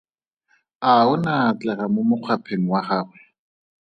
A 0.91 0.93
o 1.11 1.13
ne 1.23 1.31
a 1.39 1.43
atlega 1.51 1.85
mo 1.93 2.01
mokgapheng 2.09 2.65
wa 2.71 2.81
gagwe? 2.87 3.19